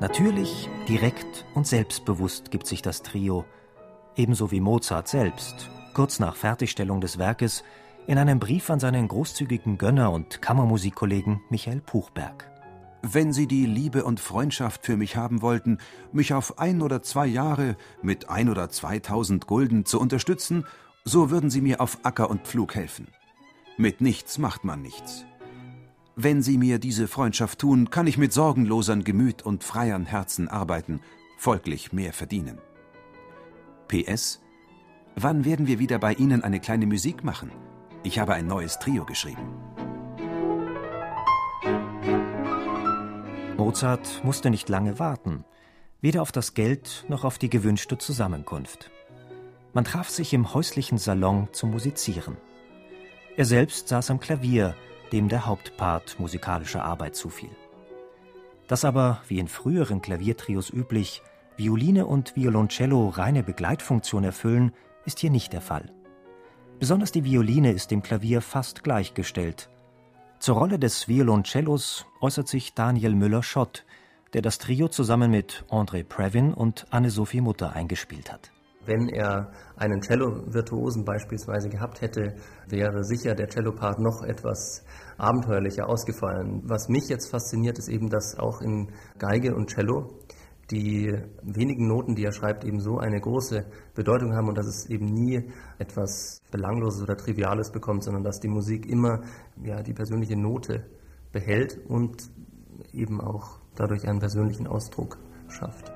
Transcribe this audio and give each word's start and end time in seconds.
Natürlich, 0.00 0.70
direkt 0.88 1.44
und 1.54 1.66
selbstbewusst 1.66 2.50
gibt 2.50 2.66
sich 2.66 2.80
das 2.80 3.02
Trio, 3.02 3.44
ebenso 4.16 4.50
wie 4.50 4.60
Mozart 4.60 5.08
selbst, 5.08 5.70
kurz 5.92 6.18
nach 6.18 6.36
Fertigstellung 6.36 7.02
des 7.02 7.18
Werkes, 7.18 7.64
in 8.06 8.16
einem 8.16 8.38
Brief 8.38 8.70
an 8.70 8.80
seinen 8.80 9.08
großzügigen 9.08 9.76
Gönner 9.76 10.10
und 10.10 10.40
Kammermusikkollegen 10.40 11.42
Michael 11.50 11.82
Puchberg. 11.82 12.50
Wenn 13.02 13.34
Sie 13.34 13.46
die 13.46 13.66
Liebe 13.66 14.04
und 14.04 14.20
Freundschaft 14.20 14.86
für 14.86 14.96
mich 14.96 15.16
haben 15.16 15.42
wollten, 15.42 15.76
mich 16.12 16.32
auf 16.32 16.58
ein 16.58 16.80
oder 16.80 17.02
zwei 17.02 17.26
Jahre 17.26 17.76
mit 18.00 18.30
ein 18.30 18.48
oder 18.48 18.70
zweitausend 18.70 19.46
Gulden 19.46 19.84
zu 19.84 20.00
unterstützen, 20.00 20.64
so 21.04 21.30
würden 21.30 21.50
Sie 21.50 21.60
mir 21.60 21.78
auf 21.80 21.98
Acker 22.04 22.30
und 22.30 22.46
Pflug 22.46 22.74
helfen. 22.74 23.08
Mit 23.76 24.00
nichts 24.00 24.38
macht 24.38 24.64
man 24.64 24.80
nichts. 24.80 25.26
Wenn 26.22 26.42
Sie 26.42 26.58
mir 26.58 26.78
diese 26.78 27.08
Freundschaft 27.08 27.60
tun, 27.60 27.88
kann 27.88 28.06
ich 28.06 28.18
mit 28.18 28.34
sorgenlosern 28.34 29.04
Gemüt 29.04 29.40
und 29.40 29.64
freiern 29.64 30.04
Herzen 30.04 30.48
arbeiten, 30.48 31.00
folglich 31.38 31.94
mehr 31.94 32.12
verdienen. 32.12 32.58
PS 33.88 34.42
Wann 35.16 35.46
werden 35.46 35.66
wir 35.66 35.78
wieder 35.78 35.98
bei 35.98 36.12
Ihnen 36.12 36.44
eine 36.44 36.60
kleine 36.60 36.84
Musik 36.84 37.24
machen? 37.24 37.50
Ich 38.02 38.18
habe 38.18 38.34
ein 38.34 38.46
neues 38.46 38.78
Trio 38.78 39.06
geschrieben. 39.06 39.48
Mozart 43.56 44.20
musste 44.22 44.50
nicht 44.50 44.68
lange 44.68 44.98
warten, 44.98 45.46
weder 46.02 46.20
auf 46.20 46.32
das 46.32 46.52
Geld 46.52 47.06
noch 47.08 47.24
auf 47.24 47.38
die 47.38 47.48
gewünschte 47.48 47.96
Zusammenkunft. 47.96 48.90
Man 49.72 49.84
traf 49.84 50.10
sich 50.10 50.34
im 50.34 50.52
häuslichen 50.52 50.98
Salon 50.98 51.48
zum 51.52 51.70
Musizieren. 51.70 52.36
Er 53.38 53.46
selbst 53.46 53.88
saß 53.88 54.10
am 54.10 54.20
Klavier, 54.20 54.76
dem 55.12 55.28
der 55.28 55.46
Hauptpart 55.46 56.18
musikalischer 56.18 56.84
Arbeit 56.84 57.16
zufiel. 57.16 57.50
Dass 58.68 58.84
aber, 58.84 59.22
wie 59.28 59.38
in 59.38 59.48
früheren 59.48 60.00
Klaviertrios 60.00 60.70
üblich, 60.70 61.22
Violine 61.56 62.06
und 62.06 62.36
Violoncello 62.36 63.08
reine 63.08 63.42
Begleitfunktion 63.42 64.24
erfüllen, 64.24 64.72
ist 65.04 65.18
hier 65.18 65.30
nicht 65.30 65.52
der 65.52 65.60
Fall. 65.60 65.92
Besonders 66.78 67.12
die 67.12 67.24
Violine 67.24 67.72
ist 67.72 67.90
dem 67.90 68.02
Klavier 68.02 68.40
fast 68.40 68.82
gleichgestellt. 68.82 69.68
Zur 70.38 70.56
Rolle 70.56 70.78
des 70.78 71.08
Violoncellos 71.08 72.06
äußert 72.20 72.48
sich 72.48 72.72
Daniel 72.72 73.14
Müller-Schott, 73.14 73.84
der 74.32 74.40
das 74.40 74.58
Trio 74.58 74.88
zusammen 74.88 75.30
mit 75.30 75.64
André 75.68 76.04
Previn 76.04 76.54
und 76.54 76.86
Anne-Sophie 76.90 77.42
Mutter 77.42 77.74
eingespielt 77.74 78.32
hat. 78.32 78.50
Wenn 78.86 79.08
er 79.08 79.52
einen 79.76 80.00
Cello-Virtuosen 80.00 81.04
beispielsweise 81.04 81.68
gehabt 81.68 82.00
hätte, 82.00 82.34
wäre 82.66 83.04
sicher 83.04 83.34
der 83.34 83.48
Cellopart 83.48 83.98
noch 83.98 84.22
etwas 84.22 84.84
abenteuerlicher 85.18 85.88
ausgefallen. 85.88 86.62
Was 86.64 86.88
mich 86.88 87.08
jetzt 87.08 87.30
fasziniert, 87.30 87.78
ist 87.78 87.88
eben, 87.88 88.08
dass 88.08 88.38
auch 88.38 88.62
in 88.62 88.90
Geige 89.18 89.54
und 89.54 89.68
Cello 89.68 90.08
die 90.70 91.12
wenigen 91.42 91.88
Noten, 91.88 92.14
die 92.14 92.24
er 92.24 92.32
schreibt, 92.32 92.64
eben 92.64 92.80
so 92.80 92.98
eine 92.98 93.20
große 93.20 93.66
Bedeutung 93.94 94.34
haben 94.34 94.48
und 94.48 94.56
dass 94.56 94.66
es 94.66 94.86
eben 94.86 95.06
nie 95.06 95.50
etwas 95.78 96.42
Belangloses 96.50 97.02
oder 97.02 97.16
Triviales 97.16 97.72
bekommt, 97.72 98.04
sondern 98.04 98.22
dass 98.22 98.40
die 98.40 98.48
Musik 98.48 98.86
immer 98.86 99.20
ja, 99.62 99.82
die 99.82 99.92
persönliche 99.92 100.36
Note 100.36 100.86
behält 101.32 101.78
und 101.88 102.30
eben 102.92 103.20
auch 103.20 103.58
dadurch 103.74 104.06
einen 104.06 104.20
persönlichen 104.20 104.66
Ausdruck 104.66 105.18
schafft. 105.48 105.92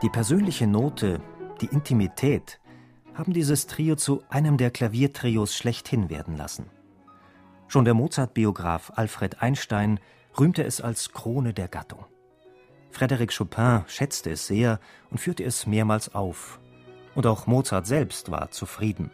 Die 0.00 0.08
persönliche 0.08 0.68
Note, 0.68 1.20
die 1.60 1.66
Intimität 1.66 2.60
haben 3.14 3.32
dieses 3.32 3.66
Trio 3.66 3.96
zu 3.96 4.22
einem 4.28 4.56
der 4.56 4.70
Klaviertrios 4.70 5.56
schlechthin 5.56 6.08
werden 6.08 6.36
lassen. 6.36 6.66
Schon 7.66 7.84
der 7.84 7.94
Mozart-Biograf 7.94 8.92
Alfred 8.94 9.42
Einstein 9.42 9.98
rühmte 10.38 10.62
es 10.62 10.80
als 10.80 11.10
Krone 11.10 11.52
der 11.52 11.66
Gattung. 11.66 12.04
Frédéric 12.92 13.36
Chopin 13.36 13.82
schätzte 13.88 14.30
es 14.30 14.46
sehr 14.46 14.78
und 15.10 15.18
führte 15.18 15.42
es 15.42 15.66
mehrmals 15.66 16.14
auf. 16.14 16.60
Und 17.16 17.26
auch 17.26 17.48
Mozart 17.48 17.88
selbst 17.88 18.30
war 18.30 18.52
zufrieden. 18.52 19.10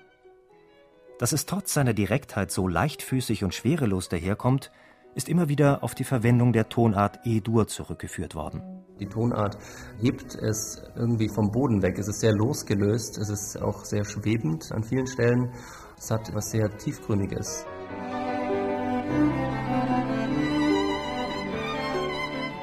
Dass 1.19 1.33
es 1.33 1.47
trotz 1.47 1.73
seiner 1.73 1.95
Direktheit 1.95 2.51
so 2.51 2.69
leichtfüßig 2.69 3.43
und 3.43 3.55
schwerelos 3.55 4.11
daherkommt, 4.11 4.71
ist 5.15 5.31
immer 5.31 5.49
wieder 5.49 5.83
auf 5.83 5.95
die 5.95 6.05
Verwendung 6.05 6.53
der 6.53 6.69
Tonart 6.69 7.21
E-Dur 7.25 7.69
zurückgeführt 7.69 8.35
worden. 8.35 8.74
Die 9.01 9.07
Tonart 9.07 9.59
hebt 10.01 10.37
es 10.37 10.81
irgendwie 10.95 11.29
vom 11.29 11.51
Boden 11.51 11.83
weg. 11.83 11.99
Es 11.99 12.07
ist 12.07 12.21
sehr 12.21 12.33
losgelöst, 12.33 13.19
es 13.19 13.29
ist 13.29 13.61
auch 13.61 13.85
sehr 13.85 14.05
schwebend 14.05 14.71
an 14.71 14.85
vielen 14.85 15.09
Stellen. 15.09 15.51
Es 15.99 16.13
hat 16.13 16.29
etwas 16.29 16.51
sehr 16.53 16.77
Tiefgründiges. 16.79 17.67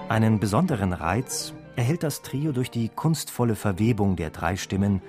Einen 0.07 0.39
besonderen 0.39 0.93
Reiz 0.93 1.53
erhält 1.75 2.03
das 2.03 2.21
Trio 2.21 2.53
durch 2.53 2.71
die 2.71 2.89
kunstvolle 2.89 3.55
Verwebung 3.55 4.15
der 4.15 4.29
drei 4.29 4.55
Stimmen, 4.55 5.01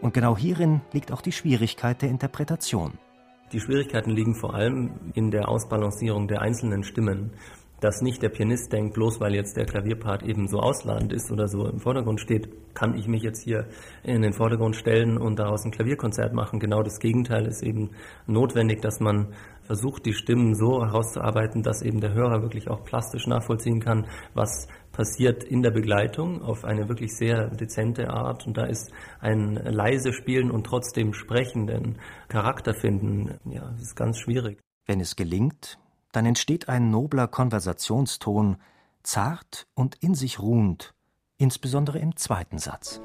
und 0.00 0.14
genau 0.14 0.36
hierin 0.36 0.80
liegt 0.92 1.12
auch 1.12 1.20
die 1.20 1.32
Schwierigkeit 1.32 2.00
der 2.00 2.08
Interpretation. 2.08 2.92
Die 3.52 3.60
Schwierigkeiten 3.60 4.10
liegen 4.10 4.34
vor 4.34 4.54
allem 4.54 4.92
in 5.14 5.30
der 5.30 5.48
Ausbalancierung 5.48 6.26
der 6.28 6.40
einzelnen 6.40 6.84
Stimmen. 6.84 7.32
Dass 7.80 8.02
nicht 8.02 8.22
der 8.22 8.28
Pianist 8.28 8.72
denkt, 8.72 8.94
bloß 8.94 9.20
weil 9.20 9.34
jetzt 9.34 9.56
der 9.56 9.64
Klavierpart 9.64 10.22
eben 10.22 10.48
so 10.48 10.58
ausladend 10.58 11.12
ist 11.12 11.32
oder 11.32 11.48
so 11.48 11.66
im 11.66 11.80
Vordergrund 11.80 12.20
steht, 12.20 12.48
kann 12.74 12.96
ich 12.96 13.08
mich 13.08 13.22
jetzt 13.22 13.42
hier 13.42 13.66
in 14.02 14.22
den 14.22 14.32
Vordergrund 14.32 14.76
stellen 14.76 15.16
und 15.16 15.38
daraus 15.38 15.64
ein 15.64 15.70
Klavierkonzert 15.70 16.34
machen. 16.34 16.60
Genau 16.60 16.82
das 16.82 16.98
Gegenteil 16.98 17.46
ist 17.46 17.62
eben 17.62 17.90
notwendig, 18.26 18.80
dass 18.82 19.00
man 19.00 19.34
versucht, 19.62 20.04
die 20.04 20.14
Stimmen 20.14 20.54
so 20.54 20.84
herauszuarbeiten, 20.84 21.62
dass 21.62 21.80
eben 21.80 22.00
der 22.00 22.12
Hörer 22.12 22.42
wirklich 22.42 22.68
auch 22.68 22.84
plastisch 22.84 23.26
nachvollziehen 23.26 23.80
kann, 23.80 24.08
was 24.34 24.66
passiert 24.92 25.44
in 25.44 25.62
der 25.62 25.70
Begleitung 25.70 26.42
auf 26.42 26.64
eine 26.64 26.88
wirklich 26.88 27.16
sehr 27.16 27.48
dezente 27.50 28.10
Art. 28.10 28.46
Und 28.46 28.56
da 28.56 28.64
ist 28.64 28.92
ein 29.20 29.54
leise 29.54 30.12
Spielen 30.12 30.50
und 30.50 30.64
trotzdem 30.64 31.12
sprechenden 31.12 31.98
Charakter 32.28 32.74
finden, 32.74 33.38
ja, 33.44 33.72
ist 33.80 33.96
ganz 33.96 34.18
schwierig. 34.18 34.58
Wenn 34.86 35.00
es 35.00 35.14
gelingt, 35.14 35.78
dann 36.12 36.26
entsteht 36.26 36.68
ein 36.68 36.90
nobler 36.90 37.28
Konversationston, 37.28 38.56
zart 39.02 39.66
und 39.74 39.96
in 39.96 40.14
sich 40.14 40.40
ruhend, 40.40 40.94
insbesondere 41.38 41.98
im 41.98 42.16
zweiten 42.16 42.58
Satz. 42.58 43.00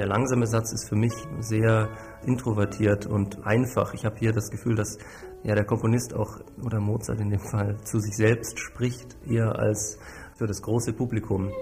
Der 0.00 0.06
langsame 0.06 0.46
Satz 0.46 0.72
ist 0.72 0.88
für 0.88 0.96
mich 0.96 1.12
sehr 1.40 1.90
introvertiert 2.24 3.04
und 3.04 3.44
einfach. 3.44 3.92
Ich 3.92 4.06
habe 4.06 4.16
hier 4.18 4.32
das 4.32 4.50
Gefühl, 4.50 4.74
dass 4.74 4.96
ja, 5.42 5.54
der 5.54 5.66
Komponist 5.66 6.14
auch, 6.14 6.40
oder 6.62 6.80
Mozart 6.80 7.20
in 7.20 7.28
dem 7.28 7.40
Fall, 7.40 7.76
zu 7.84 7.98
sich 7.98 8.16
selbst 8.16 8.58
spricht, 8.58 9.18
eher 9.26 9.58
als 9.58 9.98
für 10.38 10.46
das 10.46 10.62
große 10.62 10.94
Publikum. 10.94 11.52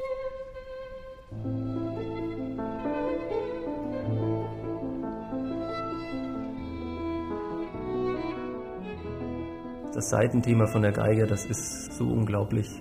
Das 9.93 10.11
Seitenthema 10.11 10.67
von 10.67 10.83
der 10.83 10.93
Geige, 10.93 11.27
das 11.27 11.45
ist 11.45 11.93
so 11.93 12.05
unglaublich. 12.05 12.81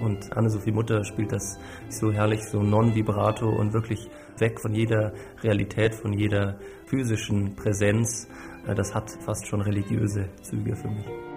Und 0.00 0.36
Anne-Sophie 0.36 0.70
Mutter 0.70 1.02
spielt 1.02 1.32
das 1.32 1.58
so 1.88 2.12
herrlich, 2.12 2.44
so 2.44 2.62
non-vibrato 2.62 3.48
und 3.48 3.72
wirklich 3.72 4.08
weg 4.36 4.60
von 4.60 4.74
jeder 4.74 5.12
Realität, 5.42 5.94
von 5.94 6.12
jeder 6.12 6.58
physischen 6.86 7.56
Präsenz. 7.56 8.28
Äh, 8.66 8.74
das 8.74 8.94
hat 8.94 9.10
fast 9.10 9.46
schon 9.46 9.60
religiöse 9.60 10.28
Züge 10.42 10.76
für 10.76 10.88
mich. 10.88 11.27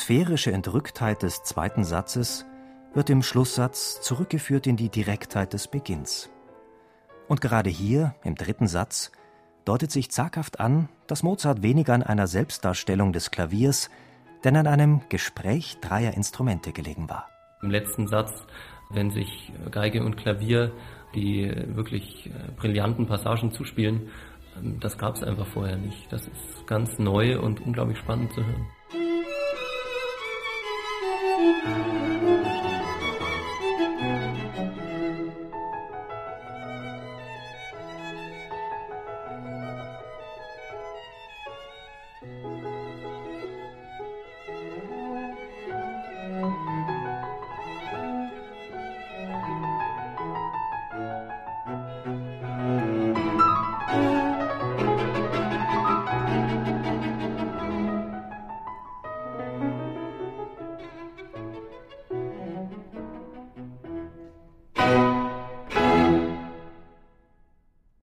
Sphärische 0.00 0.50
Entrücktheit 0.52 1.22
des 1.22 1.42
zweiten 1.42 1.84
Satzes 1.84 2.46
wird 2.94 3.10
im 3.10 3.22
Schlusssatz 3.22 4.00
zurückgeführt 4.00 4.66
in 4.66 4.76
die 4.76 4.88
Direktheit 4.88 5.52
des 5.52 5.68
Beginns. 5.68 6.30
Und 7.28 7.40
gerade 7.40 7.70
hier, 7.70 8.14
im 8.24 8.34
dritten 8.34 8.66
Satz, 8.66 9.12
deutet 9.66 9.90
sich 9.90 10.10
zaghaft 10.10 10.58
an, 10.58 10.88
dass 11.06 11.22
Mozart 11.22 11.62
weniger 11.62 11.92
an 11.92 12.02
einer 12.02 12.26
Selbstdarstellung 12.26 13.12
des 13.12 13.30
Klaviers, 13.30 13.90
denn 14.42 14.56
an 14.56 14.66
einem 14.66 15.02
Gespräch 15.10 15.76
dreier 15.82 16.14
Instrumente 16.14 16.72
gelegen 16.72 17.10
war. 17.10 17.28
Im 17.62 17.70
letzten 17.70 18.08
Satz, 18.08 18.32
wenn 18.88 19.10
sich 19.10 19.52
Geige 19.70 20.02
und 20.02 20.16
Klavier 20.16 20.72
die 21.14 21.52
wirklich 21.74 22.26
äh, 22.26 22.52
brillanten 22.56 23.06
Passagen 23.06 23.52
zuspielen, 23.52 24.08
ähm, 24.56 24.78
das 24.80 24.96
gab 24.96 25.16
es 25.16 25.22
einfach 25.22 25.46
vorher 25.48 25.76
nicht. 25.76 26.10
Das 26.10 26.22
ist 26.22 26.66
ganz 26.66 26.98
neu 26.98 27.38
und 27.38 27.60
unglaublich 27.60 27.98
spannend 27.98 28.32
zu 28.32 28.46
hören. 28.46 28.66
Thank 31.62 31.92
you. 31.92 31.99